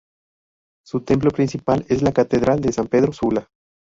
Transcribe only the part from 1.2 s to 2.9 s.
principal es la Catedral de San